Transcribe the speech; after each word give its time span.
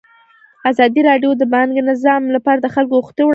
ازادي 0.69 1.01
راډیو 1.09 1.31
د 1.37 1.43
بانکي 1.53 1.81
نظام 1.91 2.21
لپاره 2.35 2.59
د 2.61 2.67
خلکو 2.75 2.93
غوښتنې 2.97 3.21
وړاندې 3.21 3.27
کړي. 3.27 3.29